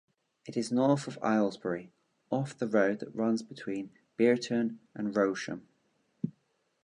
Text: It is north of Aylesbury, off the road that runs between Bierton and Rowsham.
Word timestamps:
It 0.47 0.57
is 0.57 0.71
north 0.71 1.05
of 1.07 1.19
Aylesbury, 1.23 1.91
off 2.31 2.57
the 2.57 2.65
road 2.65 3.01
that 3.01 3.15
runs 3.15 3.43
between 3.43 3.91
Bierton 4.17 4.79
and 4.95 5.13
Rowsham. 5.15 5.67